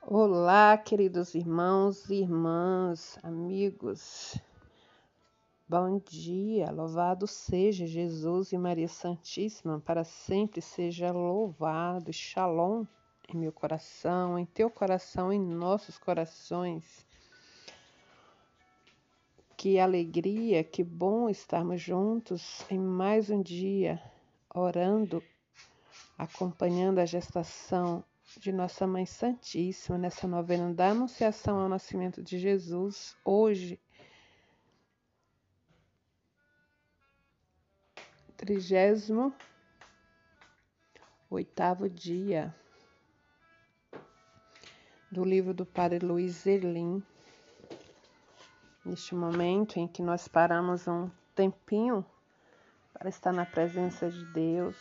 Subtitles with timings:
[0.00, 4.36] Olá, queridos irmãos e irmãs, amigos.
[5.68, 12.12] Bom dia, louvado seja Jesus e Maria Santíssima, para sempre seja louvado.
[12.12, 12.84] Shalom
[13.28, 17.06] em meu coração, em teu coração, em nossos corações.
[19.56, 24.02] Que alegria, que bom estarmos juntos em mais um dia,
[24.52, 25.22] orando,
[26.18, 28.04] acompanhando a gestação
[28.40, 33.80] de Nossa Mãe Santíssima nessa novena da Anunciação ao Nascimento de Jesus, hoje,
[38.36, 39.34] trigésimo
[41.30, 42.54] oitavo dia
[45.10, 47.02] do livro do Padre Luiz Erlim.
[48.84, 52.04] Neste momento em que nós paramos um tempinho
[52.92, 54.76] para estar na presença de Deus,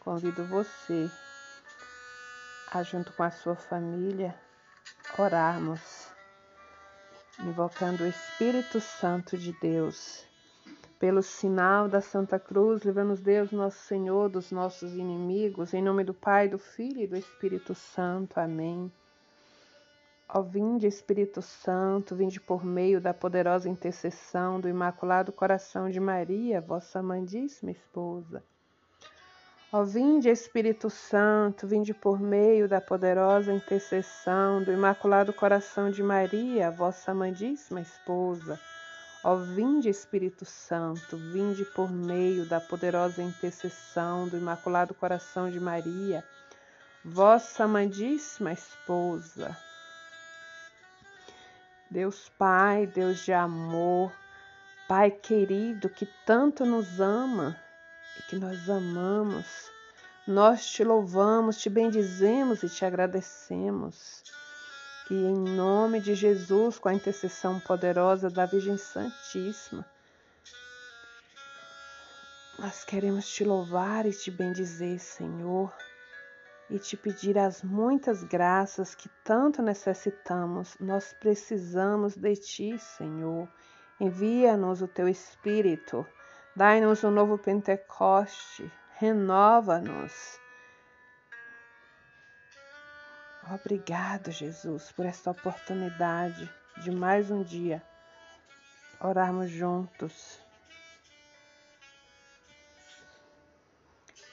[0.00, 1.10] convido você
[2.76, 4.34] a, junto com a sua família,
[5.18, 6.08] orarmos,
[7.40, 10.26] invocando o Espírito Santo de Deus.
[10.98, 16.14] Pelo sinal da Santa Cruz, livra-nos Deus, nosso Senhor, dos nossos inimigos, em nome do
[16.14, 18.38] Pai, do Filho e do Espírito Santo.
[18.38, 18.90] Amém.
[20.28, 26.60] Ó vinde, Espírito Santo, vinde por meio da poderosa intercessão do Imaculado Coração de Maria,
[26.60, 28.42] vossa amadíssima esposa.
[29.78, 36.70] Ó vinde, Espírito Santo, vinde por meio da poderosa intercessão do Imaculado Coração de Maria,
[36.70, 38.58] vossa amadíssima esposa.
[39.22, 46.24] Ó vinde, Espírito Santo, vinde por meio da poderosa intercessão do Imaculado Coração de Maria,
[47.04, 49.54] vossa amadíssima esposa.
[51.90, 54.10] Deus Pai, Deus de amor,
[54.88, 57.54] Pai querido que tanto nos ama,
[58.18, 59.70] e que nós amamos.
[60.26, 64.22] Nós te louvamos, te bendizemos e te agradecemos.
[65.06, 69.86] Que em nome de Jesus, com a intercessão poderosa da Virgem Santíssima,
[72.58, 75.72] nós queremos te louvar e te bendizer, Senhor,
[76.70, 80.76] e te pedir as muitas graças que tanto necessitamos.
[80.80, 83.48] Nós precisamos de ti, Senhor.
[84.00, 86.04] Envia-nos o teu Espírito
[86.56, 90.40] Dai-nos um novo Pentecoste, renova-nos.
[93.52, 97.82] Obrigado, Jesus, por esta oportunidade de mais um dia
[98.98, 100.40] orarmos juntos.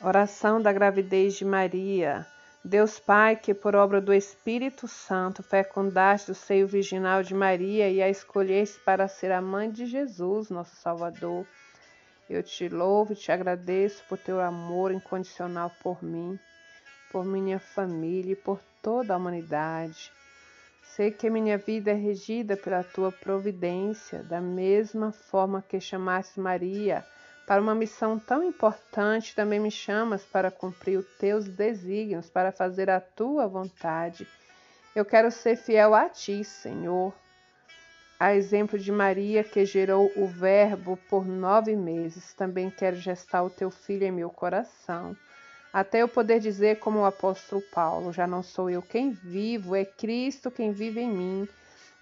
[0.00, 2.26] Oração da gravidez de Maria.
[2.64, 8.02] Deus Pai, que por obra do Espírito Santo fecundaste o seio virginal de Maria e
[8.02, 11.46] a escolheste para ser a mãe de Jesus, nosso Salvador
[12.28, 16.38] eu te louvo e te agradeço por teu amor incondicional por mim,
[17.10, 20.12] por minha família e por toda a humanidade.
[20.82, 27.04] Sei que minha vida é regida pela tua providência, da mesma forma que chamaste Maria
[27.46, 32.90] para uma missão tão importante, também me chamas para cumprir os teus desígnios, para fazer
[32.90, 34.28] a tua vontade.
[34.94, 37.14] Eu quero ser fiel a ti, Senhor
[38.20, 43.50] a exemplo de Maria, que gerou o Verbo por nove meses, também quero gestar o
[43.50, 45.16] teu filho em meu coração.
[45.72, 49.84] Até eu poder dizer, como o apóstolo Paulo: Já não sou eu quem vivo, é
[49.84, 51.48] Cristo quem vive em mim.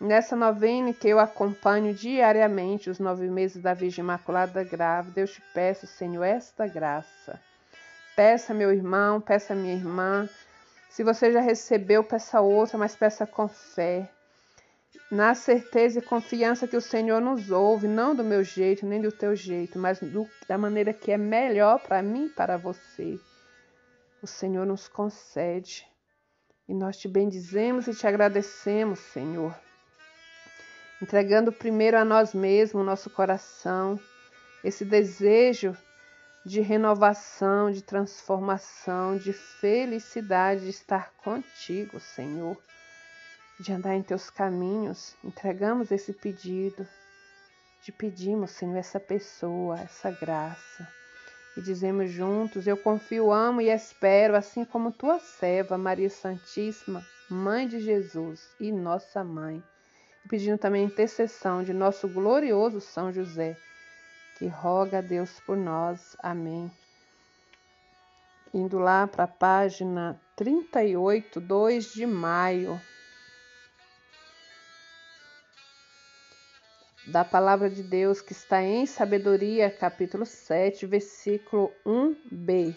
[0.00, 5.42] Nessa novena que eu acompanho diariamente os nove meses da Virgem Imaculada Grávida, eu te
[5.52, 7.40] peço, Senhor, esta graça.
[8.14, 10.28] Peça, meu irmão, peça, minha irmã.
[10.88, 14.08] Se você já recebeu, peça outra, mas peça com fé
[15.10, 19.12] na certeza e confiança que o Senhor nos ouve, não do meu jeito, nem do
[19.12, 23.18] teu jeito, mas do, da maneira que é melhor para mim e para você.
[24.22, 25.86] O Senhor nos concede.
[26.68, 29.54] E nós te bendizemos e te agradecemos, Senhor.
[31.00, 34.00] Entregando primeiro a nós mesmos, nosso coração,
[34.64, 35.76] esse desejo
[36.44, 42.56] de renovação, de transformação, de felicidade de estar contigo, Senhor
[43.58, 46.86] de andar em teus caminhos, entregamos esse pedido,
[47.82, 50.88] te pedimos, Senhor, essa pessoa, essa graça.
[51.56, 57.66] E dizemos juntos: Eu confio, amo e espero, assim como tua serva, Maria Santíssima, Mãe
[57.66, 59.62] de Jesus e nossa mãe.
[60.24, 63.56] E pedindo também a intercessão de nosso glorioso São José,
[64.38, 66.16] que roga a Deus por nós.
[66.20, 66.70] Amém.
[68.52, 72.80] Indo lá para a página 38, 2 de maio.
[77.06, 82.74] Da palavra de Deus que está em Sabedoria, capítulo 7, versículo 1b.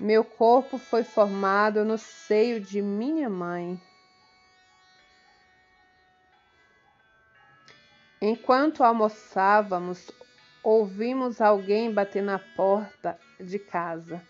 [0.00, 3.80] Meu corpo foi formado no seio de minha mãe.
[8.20, 10.10] Enquanto almoçávamos,
[10.62, 14.20] ouvimos alguém bater na porta de casa.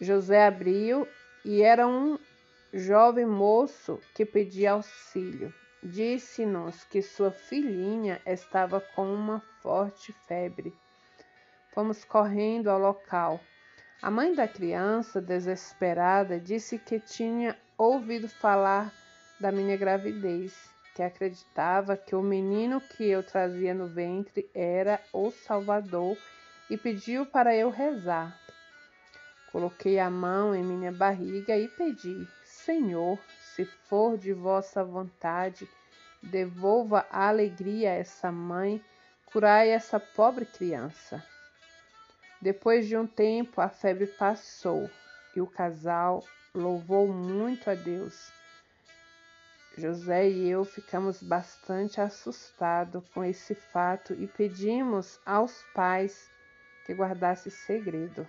[0.00, 1.08] José abriu
[1.44, 2.16] e era um
[2.72, 5.52] jovem moço que pedia auxílio.
[5.82, 10.74] Disse-nos que sua filhinha estava com uma forte febre.
[11.72, 13.40] Fomos correndo ao local.
[14.02, 18.92] A mãe da criança, desesperada, disse que tinha ouvido falar
[19.38, 25.30] da minha gravidez, que acreditava que o menino que eu trazia no ventre era o
[25.30, 26.18] Salvador
[26.68, 28.36] e pediu para eu rezar.
[29.52, 33.18] Coloquei a mão em minha barriga e pedi: Senhor,
[33.58, 35.68] se for de vossa vontade,
[36.22, 38.80] devolva a alegria a essa mãe,
[39.26, 41.20] curai essa pobre criança.
[42.40, 44.88] Depois de um tempo, a febre passou
[45.34, 46.22] e o casal
[46.54, 48.30] louvou muito a Deus.
[49.76, 56.30] José e eu ficamos bastante assustados com esse fato e pedimos aos pais
[56.86, 58.24] que guardassem segredo.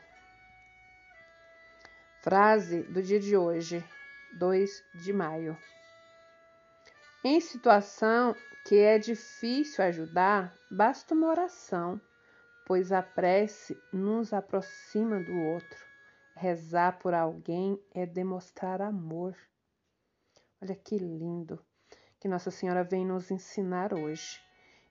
[2.23, 3.85] Frase do dia de hoje,
[4.37, 5.57] 2 de maio.
[7.23, 8.35] Em situação
[8.65, 11.99] que é difícil ajudar, basta uma oração
[12.69, 15.83] pois a prece nos aproxima do outro.
[16.35, 19.35] Rezar por alguém é demonstrar amor.
[20.61, 21.59] Olha que lindo
[22.19, 24.39] que Nossa Senhora vem nos ensinar hoje.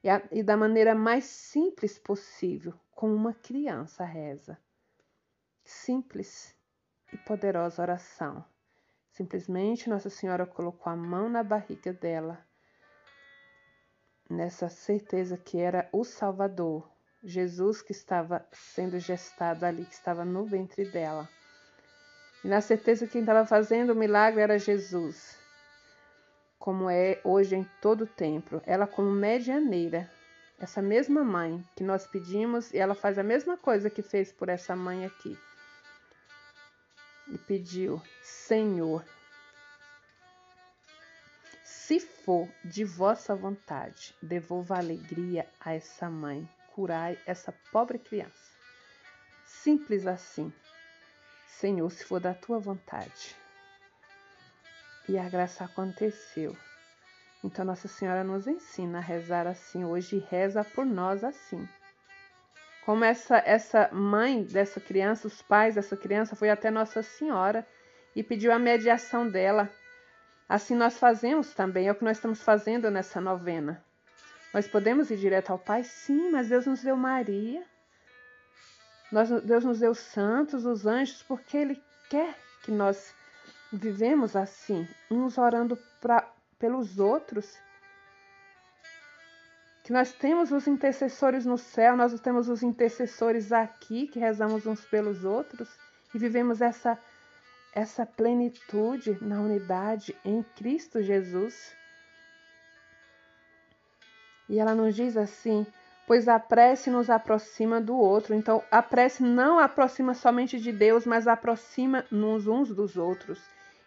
[0.03, 4.59] E, a, e da maneira mais simples possível, com uma criança reza.
[5.63, 6.57] Simples
[7.13, 8.45] e poderosa oração.
[9.19, 12.39] Simplesmente Nossa Senhora colocou a mão na barriga dela,
[14.31, 16.89] nessa certeza que era o Salvador,
[17.25, 21.29] Jesus que estava sendo gestado ali, que estava no ventre dela.
[22.45, 25.37] E na certeza que quem estava fazendo o milagre era Jesus,
[26.57, 28.63] como é hoje em todo o templo.
[28.65, 30.09] Ela como medianeira,
[30.61, 34.49] essa mesma mãe que nós pedimos, e ela faz a mesma coisa que fez por
[34.49, 35.37] essa mãe aqui.
[37.31, 39.05] E pediu: Senhor,
[41.63, 48.53] se for de vossa vontade, devolva alegria a essa mãe curai essa pobre criança.
[49.45, 50.53] Simples assim.
[51.47, 53.35] Senhor, se for da tua vontade.
[55.09, 56.57] E a graça aconteceu.
[57.43, 61.69] Então Nossa Senhora nos ensina a rezar assim hoje reza por nós assim.
[62.89, 67.69] Como essa essa mãe dessa criança, os pais dessa criança foi até Nossa Senhora
[68.17, 69.69] e pediu a mediação dela.
[70.49, 73.85] Assim nós fazemos também, é o que nós estamos fazendo nessa novena.
[74.55, 75.85] Nós podemos ir direto ao Pai?
[75.85, 77.63] Sim, mas Deus nos deu Maria.
[79.13, 83.15] Nós, Deus nos deu os santos, os anjos, porque Ele quer que nós
[83.71, 86.27] vivemos assim, uns orando pra,
[86.59, 87.55] pelos outros.
[89.89, 94.85] Que nós temos os intercessores no céu, nós temos os intercessores aqui, que rezamos uns
[94.85, 95.67] pelos outros
[96.15, 96.99] e vivemos essa,
[97.73, 101.75] essa plenitude na unidade em Cristo Jesus.
[104.47, 105.67] E ela nos diz assim:
[106.07, 108.35] pois a prece nos aproxima do outro.
[108.35, 113.43] Então, a prece não aproxima somente de Deus, mas aproxima-nos uns dos outros.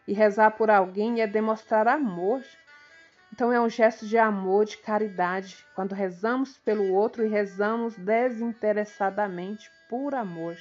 [0.08, 2.42] E rezar por alguém é demonstrar amor.
[3.34, 9.72] Então, é um gesto de amor, de caridade, quando rezamos pelo outro e rezamos desinteressadamente
[9.90, 10.58] por amor.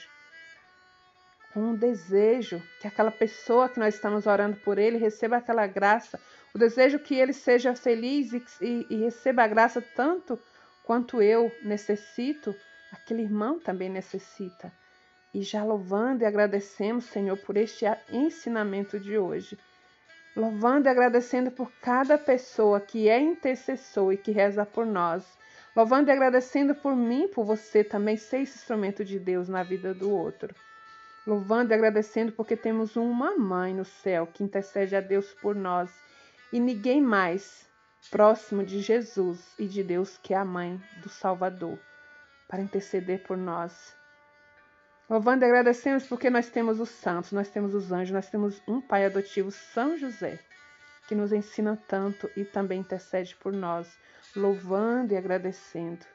[1.52, 6.18] Com um desejo que aquela pessoa que nós estamos orando por ele receba aquela graça
[6.52, 10.38] o desejo que ele seja feliz e, e, e receba a graça tanto
[10.84, 12.54] quanto eu necessito,
[12.90, 14.72] aquele irmão também necessita.
[15.32, 19.56] E já louvando e agradecemos, Senhor, por este ensinamento de hoje.
[20.36, 25.24] Louvando e agradecendo por cada pessoa que é intercessor e que reza por nós.
[25.74, 29.92] Louvando e agradecendo por mim, por você também ser esse instrumento de Deus na vida
[29.92, 30.54] do outro.
[31.26, 35.90] Louvando e agradecendo porque temos uma mãe no céu que intercede a Deus por nós
[36.52, 37.68] e ninguém mais
[38.10, 41.78] próximo de Jesus e de Deus que é a mãe do Salvador,
[42.48, 43.99] para interceder por nós.
[45.10, 48.80] Louvando e agradecemos porque nós temos os santos, nós temos os anjos, nós temos um
[48.80, 50.38] pai adotivo, São José,
[51.08, 53.98] que nos ensina tanto e também intercede por nós,
[54.36, 56.06] louvando e agradecendo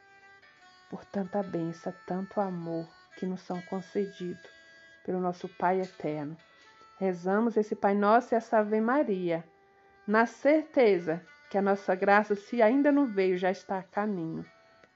[0.90, 2.88] por tanta bênção, tanto amor
[3.18, 4.50] que nos são concedidos
[5.06, 6.38] pelo nosso Pai eterno.
[6.98, 9.44] Rezamos esse Pai Nosso e essa Ave Maria
[10.08, 14.46] na certeza que a nossa graça, se ainda não veio, já está a caminho,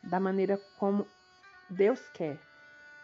[0.01, 1.06] da maneira como
[1.70, 2.39] Deus quer,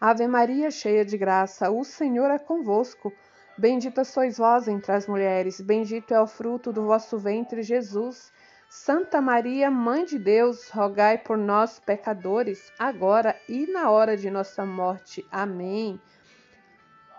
[0.00, 3.12] Ave Maria, cheia de graça, o Senhor é convosco.
[3.58, 8.30] Bendita sois vós entre as mulheres, bendito é o fruto do vosso ventre, Jesus.
[8.68, 14.66] Santa Maria, Mãe de Deus, rogai por nós, pecadores, agora e na hora de nossa
[14.66, 15.26] morte.
[15.30, 15.98] Amém.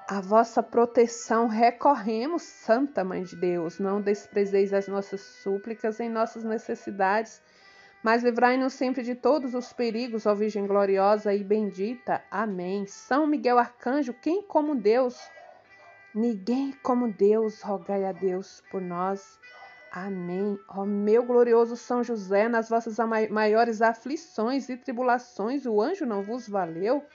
[0.08, 3.80] A vossa proteção recorremos, Santa Mãe de Deus.
[3.80, 7.42] Não desprezeis as nossas súplicas em nossas necessidades,
[8.08, 12.24] mas livrai-nos sempre de todos os perigos, ó Virgem gloriosa e bendita.
[12.32, 12.86] Amém.
[12.86, 15.20] São Miguel Arcanjo, quem como Deus
[16.16, 19.38] Ninguém como Deus, rogai a Deus por nós.
[19.92, 20.58] Amém.
[20.70, 22.98] Ó meu glorioso São José, nas vossas
[23.30, 27.06] maiores aflições e tribulações, o anjo não vos valeu?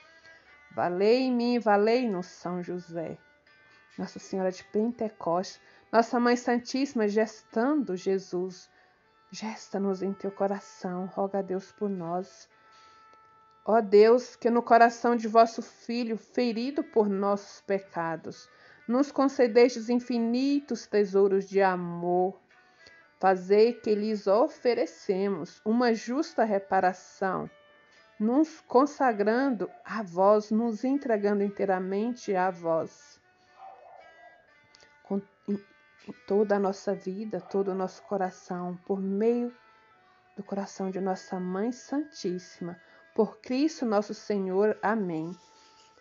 [0.75, 3.17] Valei mim, valei no São José.
[3.97, 5.59] Nossa Senhora de Pentecostes,
[5.91, 8.69] Nossa Mãe Santíssima, gestando Jesus,
[9.33, 12.47] gesta-nos em teu coração, roga a Deus por nós.
[13.65, 18.47] Ó Deus, que no coração de vosso Filho, ferido por nossos pecados,
[18.87, 22.39] nos concedestes infinitos tesouros de amor.
[23.19, 27.49] Fazei que lhes oferecemos uma justa reparação,
[28.19, 33.19] nos consagrando a vós, nos entregando inteiramente a vós.
[36.27, 39.53] Toda a nossa vida, todo o nosso coração, por meio
[40.35, 42.79] do coração de nossa Mãe Santíssima,
[43.15, 44.77] por Cristo nosso Senhor.
[44.81, 45.31] Amém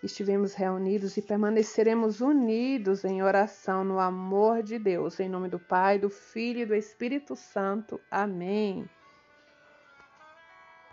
[0.02, 5.20] estivemos reunidos e permaneceremos unidos em oração no amor de Deus.
[5.20, 8.00] Em nome do Pai, do Filho e do Espírito Santo.
[8.10, 8.88] Amém.